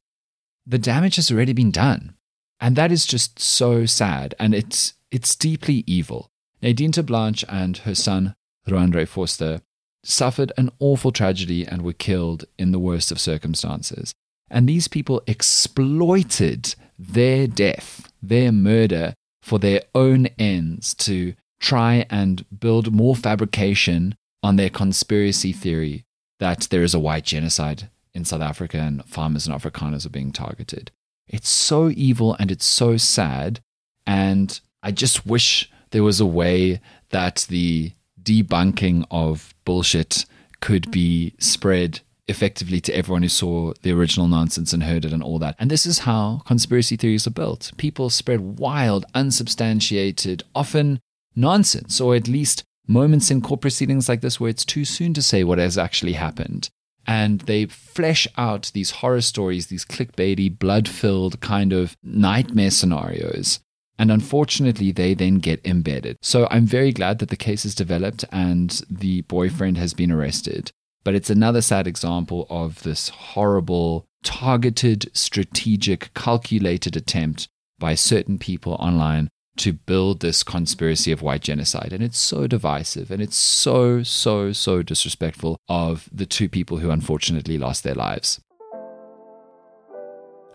The 0.65 0.77
damage 0.77 1.15
has 1.15 1.31
already 1.31 1.53
been 1.53 1.71
done. 1.71 2.15
And 2.59 2.75
that 2.75 2.91
is 2.91 3.05
just 3.05 3.39
so 3.39 3.85
sad. 3.85 4.35
And 4.39 4.53
it's, 4.53 4.93
it's 5.11 5.35
deeply 5.35 5.83
evil. 5.87 6.29
Nadine 6.61 6.91
Terblanche 6.91 7.45
and 7.47 7.77
her 7.79 7.95
son, 7.95 8.35
Randre 8.67 9.07
Forster, 9.07 9.61
suffered 10.03 10.51
an 10.57 10.69
awful 10.79 11.11
tragedy 11.11 11.65
and 11.65 11.81
were 11.81 11.93
killed 11.93 12.45
in 12.57 12.71
the 12.71 12.79
worst 12.79 13.11
of 13.11 13.19
circumstances. 13.19 14.13
And 14.49 14.67
these 14.67 14.87
people 14.87 15.21
exploited 15.27 16.75
their 16.97 17.47
death, 17.47 18.11
their 18.21 18.51
murder, 18.51 19.13
for 19.41 19.59
their 19.59 19.81
own 19.95 20.27
ends 20.37 20.93
to 20.95 21.33
try 21.59 22.05
and 22.09 22.45
build 22.59 22.93
more 22.93 23.15
fabrication 23.15 24.15
on 24.41 24.55
their 24.55 24.69
conspiracy 24.69 25.51
theory 25.51 26.03
that 26.39 26.67
there 26.71 26.83
is 26.83 26.93
a 26.93 26.99
white 26.99 27.25
genocide 27.25 27.89
in 28.13 28.25
South 28.25 28.41
Africa 28.41 28.77
and 28.77 29.03
farmers 29.05 29.47
and 29.47 29.55
Afrikaners 29.55 30.05
are 30.05 30.09
being 30.09 30.31
targeted. 30.31 30.91
It's 31.27 31.49
so 31.49 31.89
evil 31.89 32.35
and 32.39 32.51
it's 32.51 32.65
so 32.65 32.97
sad. 32.97 33.59
And 34.05 34.59
I 34.81 34.91
just 34.91 35.25
wish 35.25 35.69
there 35.91 36.03
was 36.03 36.19
a 36.19 36.25
way 36.25 36.81
that 37.09 37.45
the 37.49 37.93
debunking 38.21 39.05
of 39.11 39.53
bullshit 39.65 40.25
could 40.59 40.91
be 40.91 41.33
spread 41.39 42.01
effectively 42.27 42.79
to 42.79 42.93
everyone 42.93 43.23
who 43.23 43.29
saw 43.29 43.73
the 43.81 43.91
original 43.91 44.27
nonsense 44.27 44.71
and 44.71 44.83
heard 44.83 45.05
it 45.05 45.13
and 45.13 45.23
all 45.23 45.39
that. 45.39 45.55
And 45.57 45.71
this 45.71 45.85
is 45.85 45.99
how 45.99 46.41
conspiracy 46.45 46.95
theories 46.95 47.25
are 47.25 47.31
built. 47.31 47.71
People 47.77 48.09
spread 48.09 48.59
wild, 48.59 49.05
unsubstantiated, 49.15 50.43
often 50.53 50.99
nonsense, 51.35 51.99
or 51.99 52.15
at 52.15 52.27
least 52.27 52.63
moments 52.87 53.31
in 53.31 53.41
court 53.41 53.61
proceedings 53.61 54.09
like 54.09 54.21
this 54.21 54.39
where 54.39 54.49
it's 54.49 54.65
too 54.65 54.85
soon 54.85 55.13
to 55.13 55.21
say 55.21 55.43
what 55.43 55.59
has 55.59 55.77
actually 55.77 56.13
happened 56.13 56.69
and 57.09 57.39
they 57.41 57.65
flesh 57.65 58.27
out 58.37 58.69
these 58.75 58.91
horror 58.91 59.21
stories, 59.21 59.65
these 59.65 59.83
clickbaity, 59.83 60.47
blood 60.59 60.87
filled 60.87 61.41
kind 61.41 61.73
of 61.73 61.97
nightmare 62.03 62.69
scenarios. 62.69 63.59
And 63.97 64.11
unfortunately, 64.11 64.91
they 64.91 65.15
then 65.15 65.39
get 65.39 65.59
embedded. 65.65 66.17
So 66.21 66.47
I'm 66.51 66.67
very 66.67 66.91
glad 66.91 67.17
that 67.17 67.29
the 67.29 67.35
case 67.35 67.65
is 67.65 67.73
developed 67.73 68.25
and 68.31 68.83
the 68.91 69.21
boyfriend 69.21 69.77
has 69.77 69.95
been 69.95 70.11
arrested. 70.11 70.71
But 71.03 71.15
it's 71.15 71.31
another 71.31 71.61
sad 71.61 71.87
example 71.87 72.45
of 72.47 72.83
this 72.83 73.09
horrible, 73.09 74.05
targeted, 74.23 75.09
strategic, 75.17 76.13
calculated 76.13 76.95
attempt 76.95 77.47
by 77.79 77.95
certain 77.95 78.37
people 78.37 78.73
online 78.73 79.29
to 79.59 79.73
build 79.73 80.19
this 80.19 80.43
conspiracy 80.43 81.11
of 81.11 81.21
white 81.21 81.41
genocide. 81.41 81.93
And 81.93 82.03
it's 82.03 82.17
so 82.17 82.47
divisive 82.47 83.11
and 83.11 83.21
it's 83.21 83.37
so, 83.37 84.03
so, 84.03 84.51
so 84.51 84.81
disrespectful 84.81 85.57
of 85.67 86.09
the 86.11 86.25
two 86.25 86.49
people 86.49 86.77
who 86.77 86.89
unfortunately 86.89 87.57
lost 87.57 87.83
their 87.83 87.95
lives. 87.95 88.41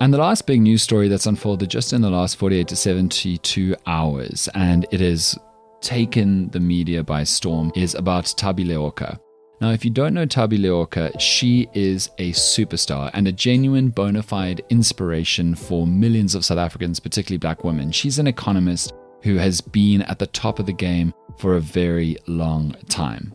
And 0.00 0.12
the 0.12 0.18
last 0.18 0.46
big 0.46 0.60
news 0.60 0.82
story 0.82 1.08
that's 1.08 1.26
unfolded 1.26 1.70
just 1.70 1.92
in 1.92 2.00
the 2.00 2.10
last 2.10 2.36
48 2.36 2.68
to 2.68 2.76
72 2.76 3.76
hours, 3.86 4.48
and 4.54 4.86
it 4.90 5.00
has 5.00 5.38
taken 5.80 6.50
the 6.50 6.60
media 6.60 7.02
by 7.02 7.24
storm, 7.24 7.70
is 7.76 7.94
about 7.94 8.24
Thabi 8.24 8.66
Leoka. 8.66 9.18
Now, 9.64 9.70
if 9.70 9.82
you 9.82 9.90
don't 9.90 10.12
know 10.12 10.26
Thabi 10.26 10.58
Leoka, 10.58 11.18
she 11.18 11.70
is 11.72 12.10
a 12.18 12.32
superstar 12.32 13.10
and 13.14 13.26
a 13.26 13.32
genuine 13.32 13.88
bona 13.88 14.22
fide 14.22 14.60
inspiration 14.68 15.54
for 15.54 15.86
millions 15.86 16.34
of 16.34 16.44
South 16.44 16.58
Africans, 16.58 17.00
particularly 17.00 17.38
black 17.38 17.64
women. 17.64 17.90
She's 17.90 18.18
an 18.18 18.26
economist 18.26 18.92
who 19.22 19.36
has 19.36 19.62
been 19.62 20.02
at 20.02 20.18
the 20.18 20.26
top 20.26 20.58
of 20.58 20.66
the 20.66 20.74
game 20.74 21.14
for 21.38 21.56
a 21.56 21.62
very 21.62 22.18
long 22.26 22.76
time. 22.90 23.34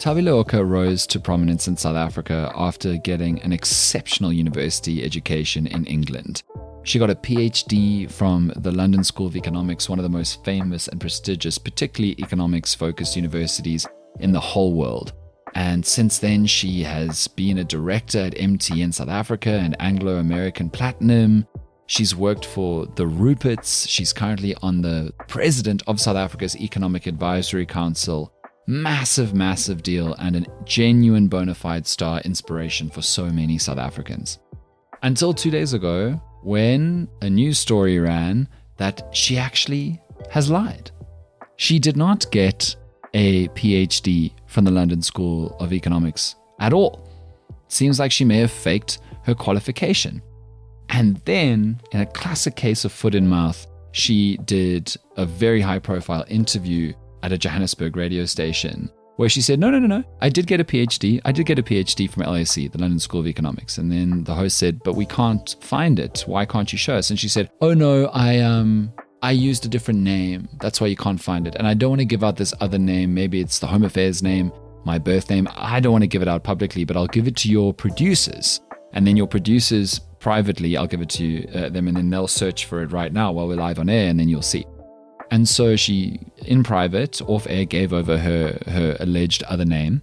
Thabi 0.00 0.22
Leoka 0.22 0.64
rose 0.64 1.08
to 1.08 1.18
prominence 1.18 1.66
in 1.66 1.76
South 1.76 1.96
Africa 1.96 2.52
after 2.54 2.96
getting 2.96 3.42
an 3.42 3.52
exceptional 3.52 4.32
university 4.32 5.02
education 5.02 5.66
in 5.66 5.84
England. 5.86 6.44
She 6.84 7.00
got 7.00 7.10
a 7.10 7.16
PhD 7.16 8.08
from 8.08 8.52
the 8.54 8.70
London 8.70 9.02
School 9.02 9.26
of 9.26 9.34
Economics, 9.34 9.88
one 9.88 9.98
of 9.98 10.04
the 10.04 10.08
most 10.08 10.44
famous 10.44 10.86
and 10.86 11.00
prestigious, 11.00 11.58
particularly 11.58 12.14
economics 12.20 12.76
focused 12.76 13.16
universities 13.16 13.88
in 14.20 14.30
the 14.30 14.38
whole 14.38 14.72
world. 14.72 15.14
And 15.54 15.84
since 15.84 16.18
then, 16.18 16.46
she 16.46 16.82
has 16.82 17.28
been 17.28 17.58
a 17.58 17.64
director 17.64 18.18
at 18.18 18.34
MTN 18.34 18.94
South 18.94 19.08
Africa 19.08 19.50
and 19.50 19.76
Anglo 19.80 20.16
American 20.16 20.70
Platinum. 20.70 21.46
She's 21.86 22.14
worked 22.14 22.44
for 22.44 22.86
the 22.86 23.04
Ruperts. 23.04 23.88
She's 23.88 24.12
currently 24.12 24.54
on 24.62 24.82
the 24.82 25.12
president 25.26 25.82
of 25.86 26.00
South 26.00 26.16
Africa's 26.16 26.56
Economic 26.56 27.06
Advisory 27.06 27.66
Council 27.66 28.32
massive, 28.66 29.34
massive 29.34 29.82
deal 29.82 30.12
and 30.18 30.36
a 30.36 30.46
genuine 30.64 31.26
bona 31.26 31.54
fide 31.54 31.86
star 31.86 32.20
inspiration 32.20 32.90
for 32.90 33.00
so 33.00 33.24
many 33.30 33.56
South 33.56 33.78
Africans. 33.78 34.38
Until 35.02 35.32
two 35.32 35.50
days 35.50 35.72
ago, 35.72 36.20
when 36.42 37.08
a 37.22 37.30
news 37.30 37.58
story 37.58 37.98
ran 37.98 38.46
that 38.76 39.08
she 39.12 39.38
actually 39.38 40.00
has 40.30 40.50
lied. 40.50 40.90
She 41.56 41.78
did 41.78 41.96
not 41.96 42.30
get 42.30 42.76
a 43.14 43.48
PhD 43.48 44.32
from 44.48 44.64
the 44.64 44.70
London 44.72 45.00
School 45.02 45.56
of 45.60 45.72
Economics 45.72 46.34
at 46.58 46.72
all. 46.72 47.08
Seems 47.68 48.00
like 48.00 48.10
she 48.10 48.24
may 48.24 48.38
have 48.38 48.50
faked 48.50 48.98
her 49.24 49.34
qualification. 49.34 50.20
And 50.88 51.18
then, 51.26 51.80
in 51.92 52.00
a 52.00 52.06
classic 52.06 52.56
case 52.56 52.84
of 52.84 52.92
foot 52.92 53.14
in 53.14 53.28
mouth, 53.28 53.66
she 53.92 54.38
did 54.38 54.94
a 55.16 55.26
very 55.26 55.60
high 55.60 55.78
profile 55.78 56.24
interview 56.28 56.94
at 57.22 57.32
a 57.32 57.38
Johannesburg 57.38 57.96
radio 57.96 58.24
station 58.24 58.90
where 59.16 59.28
she 59.28 59.42
said, 59.42 59.58
No, 59.58 59.70
no, 59.70 59.78
no, 59.78 59.86
no. 59.86 60.04
I 60.22 60.30
did 60.30 60.46
get 60.46 60.60
a 60.60 60.64
PhD. 60.64 61.20
I 61.24 61.32
did 61.32 61.44
get 61.44 61.58
a 61.58 61.62
PhD 61.62 62.10
from 62.10 62.22
LSE, 62.22 62.70
the 62.72 62.78
London 62.78 63.00
School 63.00 63.20
of 63.20 63.26
Economics. 63.26 63.76
And 63.76 63.92
then 63.92 64.24
the 64.24 64.34
host 64.34 64.56
said, 64.56 64.80
But 64.82 64.94
we 64.94 65.04
can't 65.04 65.56
find 65.60 65.98
it. 65.98 66.24
Why 66.26 66.46
can't 66.46 66.72
you 66.72 66.78
show 66.78 66.94
us? 66.94 67.10
And 67.10 67.18
she 67.18 67.28
said, 67.28 67.50
Oh 67.60 67.74
no, 67.74 68.06
I 68.06 68.38
um 68.38 68.92
I 69.20 69.32
used 69.32 69.66
a 69.66 69.68
different 69.68 70.00
name. 70.00 70.48
That's 70.60 70.80
why 70.80 70.86
you 70.86 70.96
can't 70.96 71.20
find 71.20 71.46
it. 71.46 71.56
And 71.56 71.66
I 71.66 71.74
don't 71.74 71.90
want 71.90 72.00
to 72.00 72.04
give 72.04 72.22
out 72.22 72.36
this 72.36 72.54
other 72.60 72.78
name. 72.78 73.14
Maybe 73.14 73.40
it's 73.40 73.58
the 73.58 73.66
Home 73.66 73.82
Affairs 73.82 74.22
name, 74.22 74.52
my 74.84 74.98
birth 74.98 75.28
name. 75.28 75.48
I 75.56 75.80
don't 75.80 75.92
want 75.92 76.02
to 76.02 76.08
give 76.08 76.22
it 76.22 76.28
out 76.28 76.44
publicly, 76.44 76.84
but 76.84 76.96
I'll 76.96 77.08
give 77.08 77.26
it 77.26 77.36
to 77.36 77.48
your 77.48 77.74
producers. 77.74 78.60
And 78.92 79.06
then 79.06 79.16
your 79.16 79.26
producers 79.26 80.00
privately, 80.20 80.76
I'll 80.76 80.86
give 80.86 81.00
it 81.00 81.08
to 81.10 81.48
uh, 81.52 81.68
them, 81.68 81.88
and 81.88 81.96
then 81.96 82.10
they'll 82.10 82.28
search 82.28 82.66
for 82.66 82.82
it 82.82 82.92
right 82.92 83.12
now 83.12 83.32
while 83.32 83.48
we're 83.48 83.56
live 83.56 83.78
on 83.78 83.88
air, 83.88 84.08
and 84.08 84.18
then 84.20 84.28
you'll 84.28 84.40
see. 84.42 84.64
And 85.30 85.48
so 85.48 85.76
she, 85.76 86.20
in 86.46 86.62
private, 86.62 87.20
off 87.22 87.46
air, 87.48 87.64
gave 87.64 87.92
over 87.92 88.16
her, 88.18 88.58
her 88.66 88.96
alleged 89.00 89.42
other 89.44 89.64
name. 89.64 90.00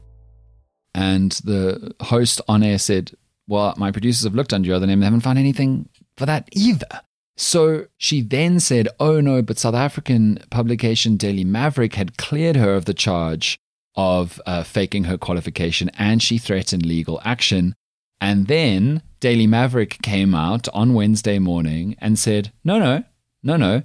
And 0.93 1.31
the 1.43 1.95
host 2.01 2.41
on 2.48 2.63
air 2.63 2.77
said, 2.77 3.12
Well, 3.48 3.74
my 3.77 3.91
producers 3.91 4.24
have 4.25 4.36
looked 4.36 4.53
under 4.53 4.67
your 4.67 4.75
other 4.75 4.88
name 4.88 5.00
and 5.00 5.03
haven't 5.03 5.22
found 5.22 5.39
anything 5.39 5.89
for 6.15 6.25
that 6.25 6.48
either. 6.51 7.01
So 7.37 7.87
she 7.97 8.21
then 8.21 8.59
said, 8.59 8.87
Oh 8.99 9.19
no, 9.19 9.41
but 9.41 9.57
South 9.57 9.75
African 9.75 10.39
publication 10.49 11.17
Daily 11.17 11.43
Maverick 11.43 11.95
had 11.95 12.17
cleared 12.17 12.55
her 12.55 12.73
of 12.75 12.85
the 12.85 12.93
charge 12.93 13.57
of 13.95 14.41
uh, 14.45 14.63
faking 14.63 15.05
her 15.05 15.17
qualification 15.17 15.89
and 15.97 16.21
she 16.21 16.37
threatened 16.37 16.85
legal 16.85 17.21
action. 17.23 17.75
And 18.21 18.47
then 18.47 19.01
Daily 19.19 19.47
Maverick 19.47 20.01
came 20.01 20.33
out 20.33 20.67
on 20.73 20.93
Wednesday 20.93 21.39
morning 21.39 21.95
and 21.99 22.17
said, 22.17 22.51
No, 22.63 22.79
no, 22.79 23.03
no, 23.43 23.57
no. 23.57 23.83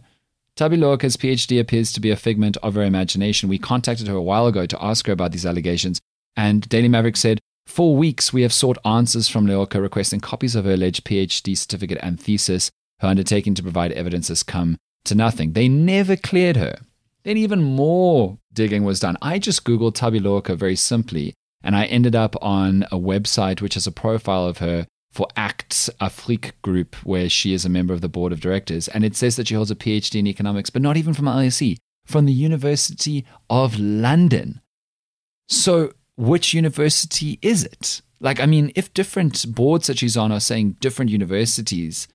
Thabi 0.57 0.77
Leoka's 0.77 1.17
PhD 1.17 1.59
appears 1.59 1.93
to 1.93 2.01
be 2.01 2.11
a 2.11 2.17
figment 2.17 2.57
of 2.59 2.75
her 2.75 2.83
imagination. 2.83 3.49
We 3.49 3.59
contacted 3.59 4.09
her 4.09 4.15
a 4.15 4.23
while 4.23 4.47
ago 4.47 4.67
to 4.67 4.85
ask 4.85 5.07
her 5.07 5.13
about 5.13 5.33
these 5.33 5.47
allegations, 5.47 6.01
and 6.37 6.69
Daily 6.69 6.89
Maverick 6.89 7.17
said, 7.17 7.41
For 7.67 7.97
weeks, 7.97 8.33
we 8.33 8.43
have 8.43 8.53
sought 8.53 8.77
answers 8.85 9.29
from 9.29 9.47
Leoka 9.47 9.81
requesting 9.81 10.21
copies 10.21 10.55
of 10.55 10.67
her 10.67 10.73
alleged 10.73 11.05
PhD 11.05 11.57
certificate 11.57 11.99
and 12.03 12.21
thesis. 12.21 12.71
Her 13.01 13.09
undertaking 13.09 13.55
to 13.55 13.63
provide 13.63 13.93
evidence 13.93 14.29
has 14.29 14.43
come 14.43 14.77
to 15.05 15.15
nothing. 15.15 15.53
They 15.53 15.69
never 15.69 16.17
cleared 16.17 16.57
her. 16.57 16.79
Then 17.25 17.37
even 17.37 17.63
more 17.63 18.39
digging 18.53 18.85
was 18.85 19.01
done. 19.01 19.17
I 19.21 19.39
just 19.39 19.65
Googled 19.65 19.95
Thabi 19.95 20.21
Leoka 20.21 20.57
very 20.57 20.77
simply, 20.77 21.35
and 21.63 21.77
I 21.77 21.85
ended 21.87 22.17
up 22.17 22.37
on 22.43 22.85
a 22.85 22.99
website 22.99 23.61
which 23.61 23.75
has 23.75 23.87
a 23.87 23.93
profile 23.93 24.47
of 24.47 24.59
her 24.59 24.87
for 25.13 25.27
Acts 25.37 25.91
Afrique 26.01 26.53
Group, 26.63 26.95
where 27.05 27.29
she 27.29 27.53
is 27.53 27.65
a 27.65 27.71
member 27.71 27.93
of 27.93 28.01
the 28.01 28.09
board 28.09 28.33
of 28.33 28.41
directors. 28.41 28.87
And 28.89 29.05
it 29.05 29.17
says 29.17 29.37
that 29.37 29.49
she 29.49 29.55
holds 29.55 29.71
a 29.71 29.77
PhD 29.77 30.21
in 30.21 30.27
economics, 30.27 30.71
but 30.71 30.83
not 30.83 30.97
even 30.97 31.15
from 31.15 31.27
LSE, 31.27 31.77
from 32.07 32.27
the 32.27 32.33
University 32.33 33.27
of 33.49 33.79
London. 33.79 34.61
So, 35.49 35.93
which 36.17 36.55
university 36.55 37.39
is 37.43 37.65
it? 37.65 38.03
Like, 38.21 38.41
I 38.41 38.47
mean, 38.47 38.71
if 38.77 38.95
different 38.95 39.53
boards 39.55 39.87
that 39.89 39.99
she's 39.99 40.17
on 40.17 40.31
are 40.31 40.41
saying 40.41 40.77
different 40.81 41.11
universities, 41.11 42.07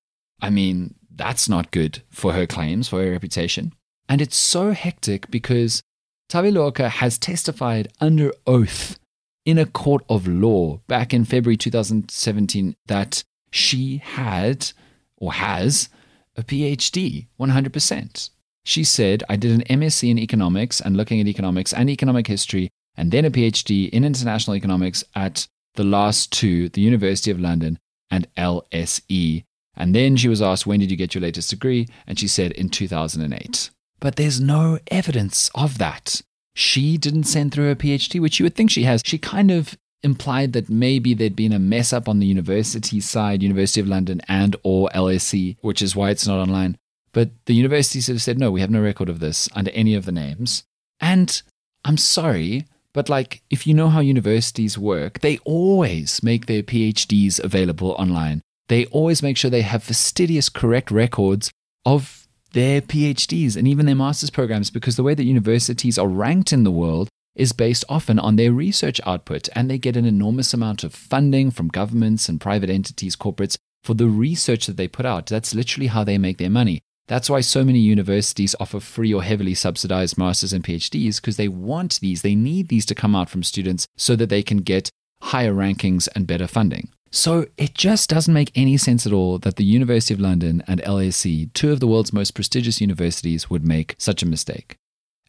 I 0.41 0.49
mean, 0.49 0.95
that's 1.13 1.47
not 1.47 1.71
good 1.71 2.01
for 2.09 2.33
her 2.33 2.45
claims, 2.45 2.87
for 2.87 3.03
her 3.03 3.11
reputation. 3.11 3.73
And 4.07 4.21
it's 4.21 4.37
so 4.37 4.71
hectic 4.71 5.31
because 5.31 5.81
Thabi 6.29 6.51
Leoka 6.51 6.89
has 6.89 7.17
testified 7.17 7.91
under 7.99 8.31
oath 8.45 8.99
in 9.45 9.57
a 9.57 9.65
court 9.65 10.03
of 10.09 10.27
law 10.27 10.81
back 10.87 11.13
in 11.13 11.25
February 11.25 11.57
2017 11.57 12.75
that 12.87 13.23
she 13.51 13.97
had 13.97 14.71
or 15.17 15.33
has 15.33 15.89
a 16.35 16.43
PhD 16.43 17.27
100%. 17.39 18.29
She 18.65 18.83
said, 18.83 19.23
I 19.29 19.35
did 19.35 19.51
an 19.51 19.79
MSc 19.79 20.09
in 20.09 20.17
economics 20.17 20.81
and 20.81 20.97
looking 20.97 21.21
at 21.21 21.27
economics 21.27 21.71
and 21.71 21.89
economic 21.89 22.25
history, 22.27 22.69
and 22.97 23.11
then 23.11 23.23
a 23.23 23.31
PhD 23.31 23.89
in 23.89 24.03
international 24.03 24.55
economics 24.55 25.03
at 25.13 25.47
the 25.75 25.83
last 25.83 26.31
two, 26.33 26.69
the 26.69 26.81
University 26.81 27.29
of 27.29 27.39
London 27.39 27.77
and 28.09 28.27
LSE. 28.35 29.43
And 29.75 29.94
then 29.94 30.15
she 30.15 30.29
was 30.29 30.41
asked, 30.41 30.65
When 30.65 30.79
did 30.79 30.91
you 30.91 30.98
get 30.98 31.15
your 31.15 31.22
latest 31.22 31.50
degree? 31.50 31.88
And 32.08 32.20
she 32.20 32.27
said, 32.27 32.51
In 32.53 32.70
2008. 32.70 33.70
But 34.00 34.15
there's 34.15 34.41
no 34.41 34.79
evidence 34.91 35.50
of 35.55 35.77
that 35.77 36.22
she 36.55 36.98
didn't 36.98 37.25
send 37.25 37.53
through 37.53 37.67
her 37.67 37.75
PhD, 37.75 38.20
which 38.20 38.39
you 38.39 38.46
would 38.46 38.55
think 38.55 38.72
she 38.72 38.84
has. 38.84 39.01
She 39.05 39.17
kind 39.17 39.51
of 39.51 39.77
implied 40.01 40.53
that 40.53 40.70
maybe 40.70 41.13
there'd 41.13 41.36
been 41.36 41.51
a 41.51 41.60
mess 41.60 41.91
up 41.91 42.08
on 42.08 42.20
the 42.20 42.25
university 42.25 43.01
side, 43.01 43.44
University 43.44 43.82
of 43.82 43.88
London 43.88 44.22
and 44.27 44.55
or 44.63 44.89
LSE, 44.96 45.58
which 45.62 45.82
is 45.82 45.96
why 45.96 46.10
it's 46.10 46.25
not 46.25 46.39
online. 46.39 46.77
But 47.12 47.32
the 47.46 47.53
universities 47.53 48.08
have 48.08 48.22
said, 48.22 48.39
no, 48.39 48.51
we 48.51 48.62
have 48.62 48.70
no 48.70 48.82
record 48.82 49.10
of 49.10 49.20
this 49.20 49.50
under 49.53 49.72
any 49.72 49.96
of 49.96 50.05
the 50.05 50.12
names. 50.12 50.63
And 51.01 51.41
I'm 51.84 51.98
sorry, 51.98 52.65
but 52.94 53.10
like, 53.10 53.41
if 53.50 53.67
you 53.67 53.74
know 53.74 53.89
how 53.89 54.00
universities 54.00 54.77
work, 54.77 55.20
they 55.20 55.38
always 55.39 56.24
make 56.24 56.46
their 56.46 56.63
PhDs 56.63 57.44
available 57.44 57.91
online. 57.91 58.41
They 58.67 58.86
always 58.88 59.22
make 59.22 59.38
sure 59.38 59.51
they 59.51 59.62
have 59.62 59.84
fastidious, 59.84 60.50
correct 60.50 60.91
records 60.91 61.51
of 61.86 62.27
their 62.53 62.81
PhDs 62.81 63.55
and 63.55 63.67
even 63.67 63.86
their 63.86 63.95
master's 63.95 64.29
programs 64.29 64.72
because 64.72 64.95
the 64.95 65.03
way 65.03 65.13
that 65.13 65.24
universities 65.24 65.98
are 66.00 66.07
ranked 66.07 66.53
in 66.53 66.63
the 66.63 66.72
world 66.72 67.10
is 67.36 67.51
based 67.51 67.84
often 67.89 68.17
on 68.17 68.38
their 68.38 68.53
research 68.53 69.01
output, 69.05 69.50
and 69.53 69.69
they 69.69 69.77
get 69.77 69.98
an 69.98 70.05
enormous 70.05 70.53
amount 70.53 70.84
of 70.84 70.95
funding 70.95 71.51
from 71.51 71.67
governments 71.67 72.29
and 72.29 72.39
private 72.39 72.69
entities, 72.69 73.15
corporates, 73.15 73.57
for 73.84 73.93
the 73.93 74.07
research 74.07 74.65
that 74.65 74.77
they 74.77 74.88
put 74.88 75.05
out. 75.05 75.27
That's 75.27 75.53
literally 75.53 75.88
how 75.88 76.05
they 76.05 76.17
make 76.17 76.38
their 76.38 76.50
money. 76.50 76.81
That's 77.07 77.29
why 77.29 77.41
so 77.41 77.63
many 77.63 77.79
universities 77.79 78.55
offer 78.60 78.79
free 78.79 79.13
or 79.13 79.22
heavily 79.22 79.53
subsidized 79.53 80.17
masters 80.17 80.53
and 80.53 80.63
PhDs 80.63 81.17
because 81.17 81.38
they 81.38 81.48
want 81.48 82.00
these, 82.00 82.24
they 82.24 82.34
need 82.34 82.69
these 82.69 82.86
to 82.88 82.95
come 82.95 83.15
out 83.15 83.29
from 83.29 83.43
students 83.43 83.86
so 83.95 84.15
that 84.15 84.29
they 84.29 84.41
can 84.41 84.60
get 84.60 84.89
higher 85.22 85.53
rankings 85.53 86.07
and 86.15 86.25
better 86.25 86.48
funding. 86.48 86.89
So 87.15 87.45
it 87.55 87.74
just 87.74 88.10
doesn't 88.10 88.34
make 88.34 88.51
any 88.55 88.75
sense 88.75 89.07
at 89.07 89.13
all 89.13 89.38
that 89.39 89.55
the 89.55 89.63
University 89.63 90.13
of 90.13 90.19
London 90.19 90.62
and 90.67 90.81
LSE, 90.81 91.51
two 91.53 91.72
of 91.72 91.79
the 91.79 91.88
world's 91.88 92.12
most 92.12 92.31
prestigious 92.31 92.81
universities, 92.81 93.50
would 93.50 93.65
make 93.65 93.95
such 93.98 94.22
a 94.22 94.25
mistake. 94.25 94.75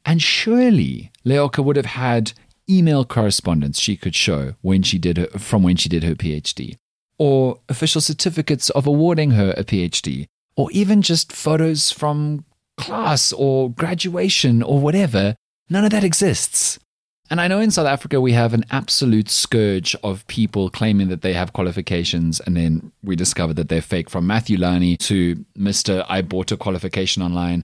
And 0.04 0.20
surely 0.20 1.12
Leoka 1.24 1.64
would 1.64 1.76
have 1.76 1.86
had 1.86 2.32
email 2.68 3.04
correspondence 3.04 3.78
she 3.78 3.96
could 3.96 4.16
show 4.16 4.54
when 4.62 4.82
she 4.82 4.98
did 4.98 5.16
her, 5.16 5.26
from 5.38 5.62
when 5.62 5.76
she 5.76 5.88
did 5.88 6.02
her 6.02 6.16
PhD, 6.16 6.76
or 7.18 7.60
official 7.68 8.00
certificates 8.00 8.68
of 8.70 8.88
awarding 8.88 9.30
her 9.30 9.54
a 9.56 9.62
PhD, 9.62 10.26
or 10.56 10.68
even 10.72 11.02
just 11.02 11.32
photos 11.32 11.92
from 11.92 12.44
class 12.76 13.32
or 13.32 13.70
graduation 13.70 14.60
or 14.60 14.80
whatever. 14.80 15.36
None 15.70 15.84
of 15.84 15.92
that 15.92 16.02
exists. 16.02 16.80
And 17.28 17.40
I 17.40 17.48
know 17.48 17.58
in 17.58 17.72
South 17.72 17.86
Africa 17.86 18.20
we 18.20 18.32
have 18.32 18.54
an 18.54 18.64
absolute 18.70 19.28
scourge 19.28 19.96
of 20.04 20.26
people 20.28 20.70
claiming 20.70 21.08
that 21.08 21.22
they 21.22 21.32
have 21.32 21.52
qualifications, 21.52 22.38
and 22.40 22.56
then 22.56 22.92
we 23.02 23.16
discover 23.16 23.52
that 23.54 23.68
they're 23.68 23.82
fake. 23.82 24.08
From 24.08 24.26
Matthew 24.26 24.58
Lani 24.58 24.96
to 24.98 25.44
Mr. 25.58 26.06
I 26.08 26.22
bought 26.22 26.52
a 26.52 26.56
qualification 26.56 27.22
online. 27.22 27.62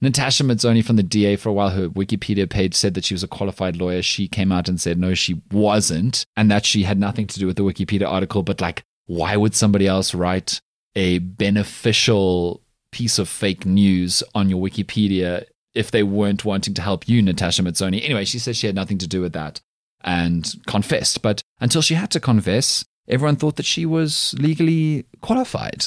Natasha 0.00 0.44
Mazzone 0.44 0.84
from 0.84 0.96
the 0.96 1.02
DA 1.02 1.36
for 1.36 1.48
a 1.48 1.52
while, 1.52 1.70
her 1.70 1.88
Wikipedia 1.88 2.48
page 2.48 2.74
said 2.74 2.94
that 2.94 3.04
she 3.04 3.14
was 3.14 3.22
a 3.22 3.28
qualified 3.28 3.76
lawyer. 3.76 4.02
She 4.02 4.26
came 4.26 4.52
out 4.52 4.68
and 4.68 4.80
said 4.80 4.98
no, 4.98 5.14
she 5.14 5.40
wasn't, 5.50 6.24
and 6.36 6.50
that 6.50 6.66
she 6.66 6.82
had 6.82 6.98
nothing 6.98 7.26
to 7.26 7.38
do 7.38 7.46
with 7.46 7.56
the 7.56 7.62
Wikipedia 7.62 8.08
article. 8.08 8.42
But 8.42 8.60
like, 8.60 8.82
why 9.06 9.36
would 9.36 9.54
somebody 9.54 9.86
else 9.86 10.14
write 10.14 10.60
a 10.96 11.18
beneficial 11.18 12.62
piece 12.90 13.18
of 13.18 13.28
fake 13.28 13.66
news 13.66 14.22
on 14.34 14.48
your 14.48 14.62
Wikipedia 14.62 15.44
if 15.74 15.90
they 15.90 16.02
weren't 16.02 16.44
wanting 16.44 16.74
to 16.74 16.82
help 16.82 17.08
you, 17.08 17.20
Natasha 17.22 17.62
Mazzone? 17.62 18.02
Anyway, 18.02 18.24
she 18.24 18.38
said 18.38 18.56
she 18.56 18.66
had 18.66 18.76
nothing 18.76 18.98
to 18.98 19.08
do 19.08 19.20
with 19.20 19.32
that 19.32 19.60
and 20.02 20.54
confessed. 20.66 21.22
But 21.22 21.42
until 21.60 21.82
she 21.82 21.94
had 21.94 22.10
to 22.12 22.20
confess, 22.20 22.84
everyone 23.08 23.36
thought 23.36 23.56
that 23.56 23.66
she 23.66 23.86
was 23.86 24.34
legally 24.38 25.06
qualified. 25.20 25.86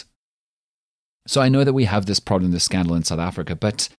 So 1.27 1.41
I 1.41 1.49
know 1.49 1.63
that 1.63 1.73
we 1.73 1.85
have 1.85 2.05
this 2.05 2.19
problem, 2.19 2.51
this 2.51 2.63
scandal 2.63 2.95
in 2.95 3.03
South 3.03 3.19
Africa, 3.19 3.55
but 3.55 3.89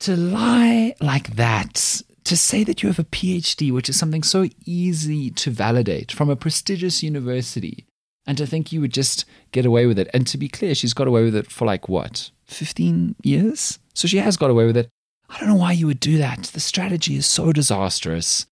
to 0.00 0.16
lie 0.16 0.94
like 1.00 1.36
that, 1.36 2.02
to 2.24 2.36
say 2.36 2.64
that 2.64 2.82
you 2.82 2.88
have 2.88 2.98
a 2.98 3.04
PhD, 3.04 3.72
which 3.72 3.88
is 3.88 3.98
something 3.98 4.22
so 4.22 4.48
easy 4.64 5.30
to 5.30 5.50
validate 5.50 6.10
from 6.10 6.28
a 6.28 6.36
prestigious 6.36 7.02
university, 7.02 7.86
and 8.26 8.36
to 8.36 8.46
think 8.46 8.72
you 8.72 8.80
would 8.80 8.92
just 8.92 9.24
get 9.52 9.64
away 9.64 9.86
with 9.86 9.98
it. 9.98 10.10
And 10.12 10.26
to 10.26 10.36
be 10.36 10.48
clear, 10.48 10.74
she's 10.74 10.92
got 10.92 11.06
away 11.06 11.22
with 11.22 11.36
it 11.36 11.50
for 11.50 11.64
like 11.64 11.88
what, 11.88 12.32
15 12.46 13.14
years? 13.22 13.78
So 13.94 14.08
she 14.08 14.18
has 14.18 14.36
got 14.36 14.50
away 14.50 14.66
with 14.66 14.76
it. 14.76 14.88
I 15.28 15.38
don't 15.38 15.48
know 15.48 15.56
why 15.56 15.72
you 15.72 15.86
would 15.86 16.00
do 16.00 16.18
that. 16.18 16.44
The 16.44 16.60
strategy 16.60 17.16
is 17.16 17.26
so 17.26 17.52
disastrous. 17.52 18.46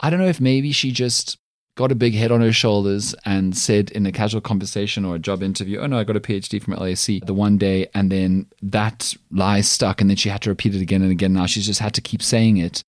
I 0.00 0.10
don't 0.10 0.20
know 0.20 0.26
if 0.26 0.40
maybe 0.40 0.72
she 0.72 0.90
just 0.90 1.38
got 1.76 1.92
a 1.92 1.96
big 1.96 2.14
head 2.14 2.30
on 2.30 2.40
her 2.40 2.52
shoulders 2.52 3.14
and 3.24 3.56
said 3.56 3.90
in 3.90 4.06
a 4.06 4.12
casual 4.12 4.40
conversation 4.40 5.04
or 5.04 5.16
a 5.16 5.20
job 5.20 5.42
interview, 5.42 5.80
Oh 5.80 5.86
no, 5.86 5.98
I 5.98 6.04
got 6.04 6.16
a 6.16 6.20
PhD 6.20 6.62
from 6.62 6.74
LAC 6.74 7.26
the 7.26 7.34
one 7.34 7.58
day. 7.58 7.88
And 7.94 8.10
then 8.10 8.46
that 8.62 9.14
lie 9.30 9.60
stuck. 9.60 10.00
And 10.00 10.08
then 10.08 10.16
she 10.16 10.28
had 10.28 10.42
to 10.42 10.50
repeat 10.50 10.74
it 10.74 10.82
again 10.82 11.02
and 11.02 11.10
again. 11.10 11.32
Now 11.32 11.46
she's 11.46 11.66
just 11.66 11.80
had 11.80 11.94
to 11.94 12.00
keep 12.00 12.22
saying 12.22 12.58
it 12.58 12.82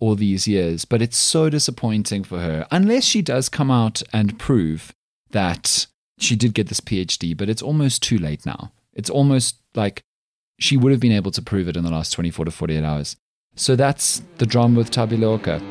all 0.00 0.14
these 0.14 0.46
years. 0.46 0.84
But 0.84 1.02
it's 1.02 1.16
so 1.16 1.48
disappointing 1.48 2.24
for 2.24 2.38
her, 2.40 2.66
unless 2.70 3.04
she 3.04 3.22
does 3.22 3.48
come 3.48 3.70
out 3.70 4.02
and 4.12 4.38
prove 4.38 4.92
that 5.30 5.86
she 6.18 6.36
did 6.36 6.54
get 6.54 6.68
this 6.68 6.80
PhD, 6.80 7.36
but 7.36 7.48
it's 7.48 7.62
almost 7.62 8.02
too 8.02 8.18
late 8.18 8.46
now. 8.46 8.72
It's 8.92 9.10
almost 9.10 9.56
like 9.74 10.02
she 10.58 10.76
would 10.76 10.92
have 10.92 11.00
been 11.00 11.12
able 11.12 11.30
to 11.30 11.42
prove 11.42 11.68
it 11.68 11.76
in 11.76 11.84
the 11.84 11.90
last 11.90 12.12
24 12.12 12.46
to 12.46 12.50
48 12.50 12.84
hours. 12.84 13.16
So 13.54 13.76
that's 13.76 14.22
the 14.38 14.46
drama 14.46 14.78
with 14.78 14.90
Thabi 14.90 15.18
Leoka. 15.18 15.62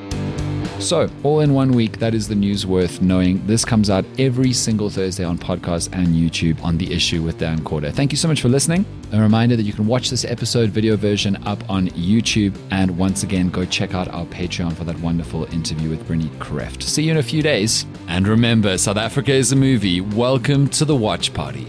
So, 0.82 1.10
all 1.24 1.40
in 1.40 1.54
one 1.54 1.72
week, 1.72 2.00
that 2.00 2.14
is 2.14 2.28
the 2.28 2.36
news 2.36 2.66
worth 2.66 3.02
knowing. 3.02 3.46
This 3.48 3.64
comes 3.64 3.90
out 3.90 4.04
every 4.20 4.52
single 4.52 4.90
Thursday 4.90 5.24
on 5.24 5.38
podcast 5.38 5.94
and 5.94 6.10
YouTube 6.10 6.62
on 6.62 6.78
The 6.78 6.92
Issue 6.92 7.24
with 7.24 7.38
Dan 7.38 7.64
Corder. 7.64 7.92
Thank 7.92 8.12
you 8.12 8.18
so 8.18 8.28
much 8.28 8.42
for 8.42 8.50
listening. 8.50 8.86
A 9.14 9.22
reminder 9.22 9.56
that 9.56 9.64
you 9.64 9.72
can 9.72 9.88
watch 9.88 10.10
this 10.10 10.26
episode 10.26 10.72
video 10.72 10.98
version 10.98 11.38
up 11.48 11.68
on 11.70 11.88
YouTube. 11.90 12.58
And 12.72 12.98
once 12.98 13.24
again, 13.24 13.50
go 13.50 13.64
check 13.64 13.94
out 13.94 14.10
our 14.10 14.26
Patreon 14.26 14.74
for 14.74 14.84
that 14.84 15.00
wonderful 15.00 15.46
interview 15.54 15.90
with 15.90 16.06
Bernie 16.08 16.30
Kreft. 16.40 16.84
See 16.84 17.04
you 17.04 17.12
in 17.12 17.18
a 17.18 17.24
few 17.24 17.42
days. 17.42 17.86
And 18.10 18.28
remember, 18.28 18.78
South 18.78 18.98
Africa 18.98 19.32
is 19.32 19.54
a 19.54 19.56
movie. 19.56 20.02
Welcome 20.02 20.68
to 20.70 20.84
the 20.84 20.96
watch 20.96 21.34
party. 21.34 21.68